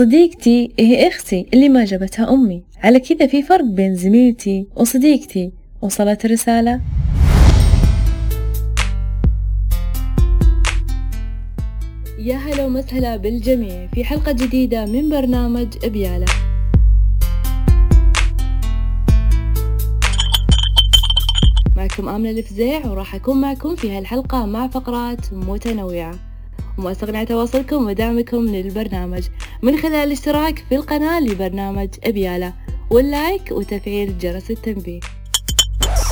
[0.00, 2.62] صديقتي هي إختي اللي ما جابتها أمي.
[2.82, 5.52] على كذا في فرق بين زميلتي وصديقتي.
[5.82, 6.80] وصلت الرسالة؟
[12.18, 16.26] يا هلا ومسهلا بالجميع في حلقة جديدة من برنامج ابيالة
[21.76, 26.29] معكم آمنة الفزيع وراح أكون معكم في هالحلقة مع فقرات متنوعة.
[26.78, 29.22] وما استغنى تواصلكم ودعمكم للبرنامج.
[29.62, 32.54] من خلال الاشتراك في القناة لبرنامج أبيالة
[32.90, 35.00] واللايك وتفعيل جرس التنبيه.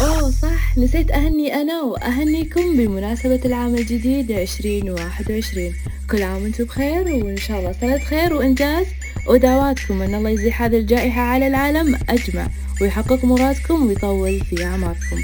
[0.01, 5.75] أوه صح نسيت أهني أنا وأهنيكم بمناسبة العام الجديد عشرين واحد وعشرين.
[6.11, 8.87] كل عام وأنتم بخير وإن شاء الله سنة خير وإنجاز.
[9.27, 12.49] ودعواتكم أن الله يزيح هذه الجائحة على العالم أجمع
[12.81, 15.19] ويحقق مرادكم ويطول في أعماركم.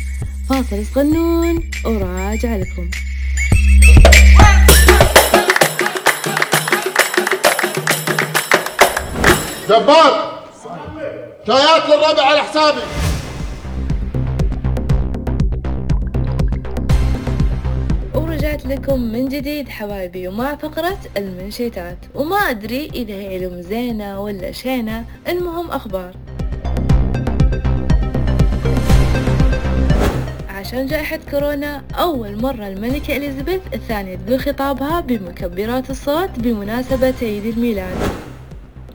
[0.48, 2.90] فاصل صغنون وراجع لكم.
[9.68, 10.44] جبار.
[11.46, 12.80] شايات للربع على حسابي.
[18.14, 21.98] ورجعت لكم من جديد حبايبي ومع فقرة المنشيتات.
[22.14, 25.04] وما أدري إذا هي علوم زينة ولا شينة.
[25.28, 26.12] المهم أخبار.
[30.48, 37.96] عشان جائحة كورونا أول مرة الملكة إليزابيث الثانية تقول خطابها بمكبرات الصوت بمناسبة عيد الميلاد.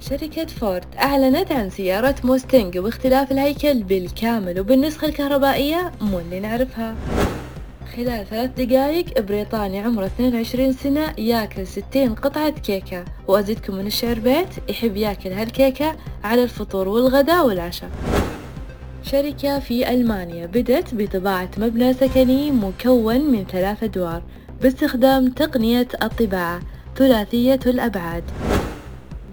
[0.01, 6.95] شركة فورد أعلنت عن سيارة موستنج باختلاف الهيكل بالكامل وبالنسخة الكهربائية مو اللي نعرفها.
[7.95, 13.05] خلال ثلاث دقايق بريطاني عمره 22 سنة ياكل 60 قطعة كيكة.
[13.27, 17.89] وأزيدكم من الشعر بيت يحب ياكل هالكيكة على الفطور والغداء والعشاء.
[19.03, 24.23] شركة في ألمانيا بدأت بطباعة مبنى سكني مكون من ثلاث أدوار
[24.61, 26.59] باستخدام تقنية الطباعة
[26.95, 28.23] ثلاثية الأبعاد.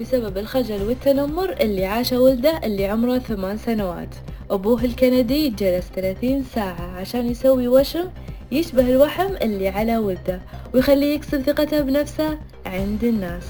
[0.01, 4.15] بسبب الخجل والتنمر اللي عاشه ولده اللي عمره ثمان سنوات.
[4.51, 8.09] أبوه الكندي جلس 30 ساعة عشان يسوي وشم
[8.53, 10.41] يشبه الوحم اللي على ولده
[10.75, 13.45] ويخليه يكسب ثقته بنفسه عند الناس.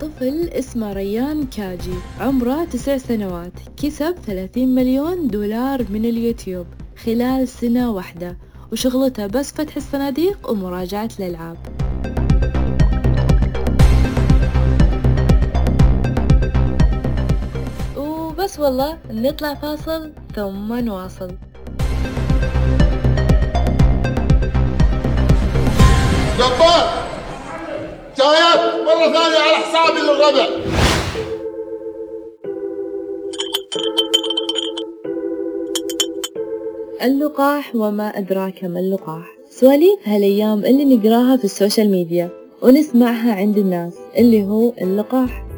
[0.00, 6.66] طفل اسمه ريان كاجي عمره تسع سنوات كسب 30 مليون دولار من اليوتيوب
[7.04, 8.36] خلال سنة واحدة
[8.72, 11.56] وشغلته بس فتح الصناديق ومراجعة الألعاب.
[18.50, 21.30] وبس والله نطلع فاصل ثم نواصل.
[26.38, 26.86] جبار!
[28.18, 30.46] شايات مرة ثانية على حسابي للربع
[37.02, 39.26] اللقاح وما أدراك ما اللقاح.
[39.50, 42.28] سواليف هالأيام اللي نقراها في ال social media
[42.62, 45.49] ونسمعها عند الناس اللي هو اللقاح.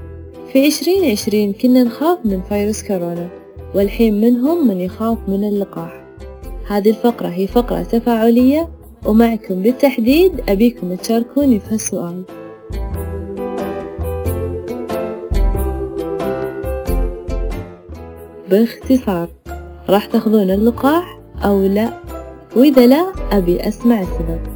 [0.52, 3.28] في عشرين عشرين كنا نخاف من فيروس كورونا
[3.74, 6.04] والحين منهم من يخاف من اللقاح؟
[6.68, 8.68] هذه الفقرة هي فقرة تفاعلية
[9.06, 12.22] ومعكم بالتحديد أبيكم تشاركوني في هالسؤال.
[18.50, 19.28] باختصار
[19.88, 21.90] راح تاخذون اللقاح أو لا؟
[22.56, 24.51] وإذا لا أبي أسمع السبب.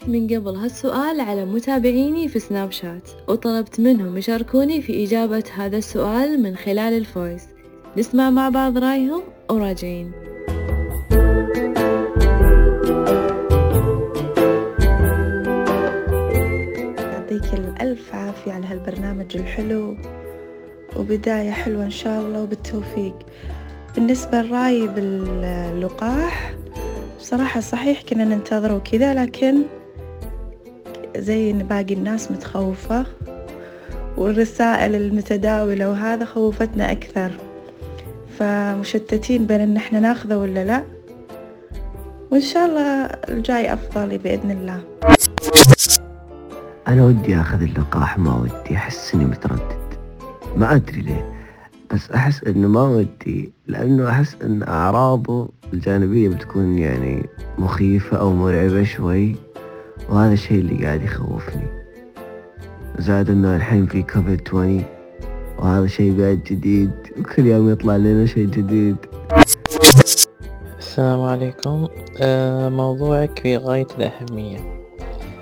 [0.00, 5.76] طرحت من قبل هالسؤال على متابعيني في سناب شات وطلبت منهم يشاركوني في إجابة هذا
[5.76, 7.42] السؤال من خلال الفويس.
[7.96, 10.12] نسمع مع بعض رأيهم وراجعين.
[16.98, 19.96] يعطيك الألف عافية على هالبرنامج الحلو.
[20.96, 23.14] وبداية حلوة إن شاء الله وبالتوفيق.
[23.94, 26.54] بالنسبة لرأيي باللقاح
[27.18, 29.62] بصراحة صحيح كنا ننتظره كذا لكن
[31.16, 33.06] زي إن باقي الناس متخوفة
[34.16, 37.30] والرسائل المتداولة وهذا خوفتنا أكثر.
[38.38, 40.84] فمشتتين بين إن إحنا ناخذه ولا لا.
[42.30, 44.80] وإن شاء الله الجاي أفضل بإذن الله.
[46.88, 49.80] أنا ودي أخذ اللقاح ما ودي أحس إني متردد.
[50.56, 51.32] ما أدري ليه.
[51.94, 57.26] بس أحس إنه ما ودي لأنه أحس إن أعراضه الجانبية بتكون يعني
[57.58, 59.36] مخيفة أو مرعبة شوي.
[60.10, 61.66] وهذا الشيء اللي قاعد يخوفني.
[62.98, 64.84] زاد إنه الحين في كوفيد 20
[65.58, 68.96] وهذا شيء بعد جديد وكل يوم يطلع لنا شيء جديد.
[70.78, 71.88] السلام عليكم.
[72.20, 74.58] آه، موضوعك في غاية الأهمية.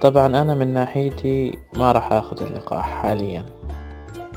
[0.00, 3.44] طبعا أنا من ناحيتي ما راح أخذ اللقاح حاليا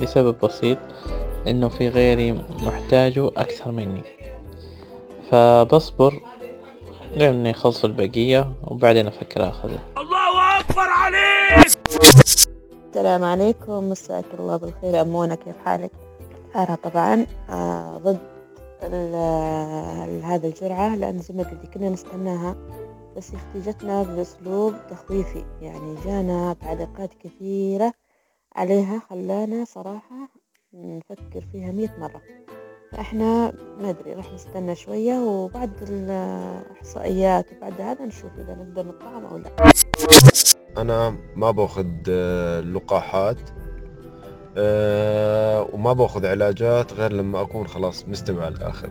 [0.02, 0.78] لسبب بسيط
[1.48, 4.04] إنه في غيري محتاجه أكثر مني.
[5.32, 6.20] فبصبر
[7.16, 9.80] لين يخلصوا البقية وبعدين أفكر أخذه.
[12.88, 15.02] السلام عليكم مساك الله بالخير.
[15.02, 15.92] أمونة كيف حالك؟
[16.56, 18.20] أنا طبعا آه ضد
[20.24, 22.56] هذا الجرعة لأن زي ما قلت كنا نستناها
[23.18, 27.94] بس يا أختي جتنا بأسلوب تخويفي يعني جانا تعليقات كثيرة
[28.56, 30.30] عليها خلانا صراحة
[30.74, 32.22] نفكر فيها مية مرة.
[32.92, 39.38] فإحنا ما أدري راح نستنى شوية وبعد الإحصائيات وبعد هذا نشوف إذا نقدر نطعم أو
[39.38, 39.50] لا.
[40.78, 43.38] أنا ما بأخذ آه، لقاحات
[44.58, 48.90] آه، وما بأخذ علاجات غير لما أكون خلاص مستمع الآخر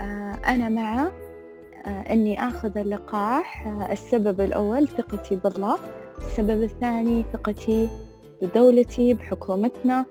[0.00, 1.10] آه، أنا مع
[1.86, 5.78] إني آخذ اللقاح السبب الأول ثقتي بالله
[6.18, 7.88] السبب الثاني ثقتي
[8.42, 10.06] بدولتي بحكومتنا.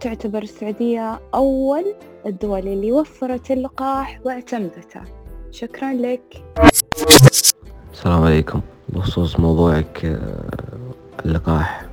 [0.00, 1.94] تعتبر السعودية أول
[2.26, 5.00] الدول اللي وفرت اللقاح واعتمدته.
[5.50, 6.44] شكرا لك.
[7.92, 8.60] السلام عليكم.
[8.88, 10.50] بخصوص موضوعك آه،
[11.26, 11.86] اللقاح.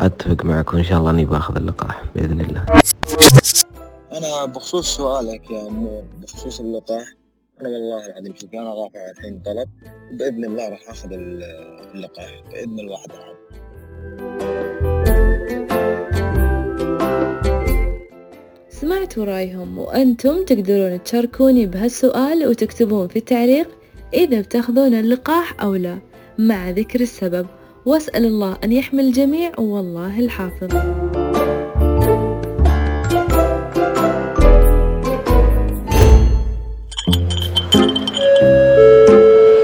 [0.00, 2.64] أتفق معك وإن شاء الله إني بأخذ اللقاح بإذن الله.
[4.12, 7.14] أنا بخصوص سؤالك يا مو بخصوص اللقاح
[7.60, 9.68] أنا والله العظيم شوف أنا رافع الحين طلب
[10.18, 11.42] بإذن الله راح أخذ ال-
[11.94, 13.38] اللقاح بإذن الواحد احد
[18.70, 23.68] سمعتوا رأيهم وأنتم تقدرون تشاركوني بهالسؤال وتكتبون في التعليق
[24.14, 25.98] إذا بتاخذون اللقاح أو لا.
[26.38, 27.46] مع ذكر السبب.
[27.86, 29.52] وأسأل الله أن يحمي الجميع.
[29.58, 30.68] والله الحافظ.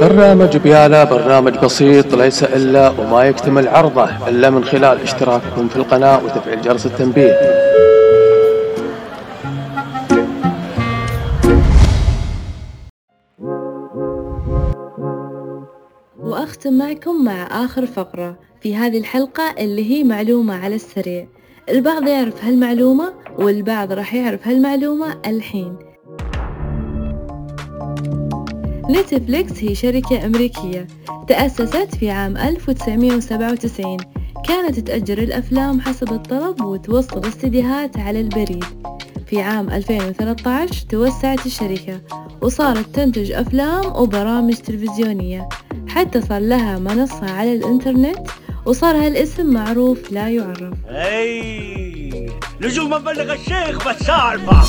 [0.00, 6.24] برنامج بيالا برنامج بسيط ليس إلا وما يكتمل عرضه إلا من خلال اشتراككم في القناة
[6.24, 7.32] وتفعيل جرس التنبيه.
[16.24, 21.28] وأختم معكم مع آخر فقرة في هذه الحلقة اللي هي معلومة على السريع.
[21.68, 25.76] البعض يعرف هالمعلومة والبعض راح يعرف هالمعلومة الحين.
[28.90, 30.86] نتفليكس هي شركة أمريكية
[31.28, 33.96] تأسست في عام 1997
[34.48, 38.64] كانت تأجر الأفلام حسب الطلب وتوصل استديوهات على البريد.
[39.26, 42.00] في عام 2013 توسعت الشركة
[42.42, 45.48] وصارت تنتج أفلام وبرامج تلفزيونية.
[45.94, 48.18] حتى صار لها منصة على الإنترنت
[48.66, 50.74] وصار هالاسم معروف لا يعرف.
[50.88, 52.30] أي
[52.60, 54.62] لزوم ابلغ الشيخ بس اعرفه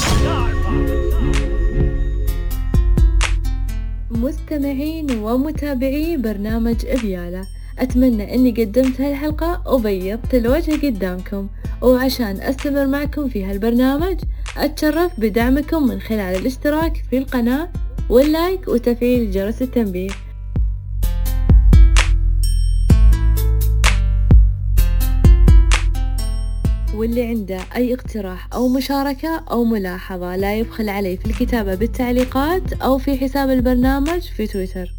[4.11, 7.43] مستمعين ومتابعي برنامج إبيالا
[7.79, 11.47] أتمنى أني قدمت هالحلقة وبيضت الوجه قدامكم.
[11.81, 14.17] وعشان أستمر معكم في هالبرنامج
[14.57, 17.69] أتشرف بدعمكم من خلال الاشتراك في القناة
[18.09, 20.09] واللايك وتفعيل جرس التنبيه.
[26.95, 32.97] واللي عنده أي اقتراح أو مشاركة أو ملاحظة لا يبخل علي في الكتابة بالتعليقات أو
[32.97, 34.93] في حساب البرنامج في تويتر.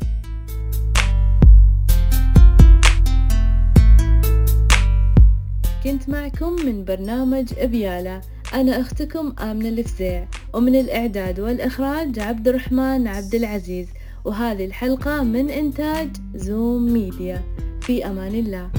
[5.84, 8.20] كنت معكم من برنامج إبيالا
[8.54, 13.88] أنا أختكم آمنة الفزيع ومن الإعداد والإخراج عبد الرحمن عبد العزيز.
[14.24, 17.42] وهذه الحلقة من إنتاج زوم ميديا.
[17.80, 18.70] في أمان الله.